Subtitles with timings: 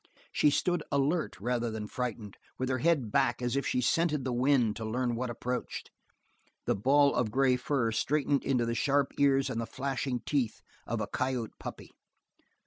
[0.31, 4.33] She stood alert, rather than frightened, with her head back as if she scented the
[4.33, 5.91] wind to learn what approached.
[6.65, 11.01] The ball of gray fur straightened into the sharp ears and the flashing teeth of
[11.01, 11.91] a coyote puppy.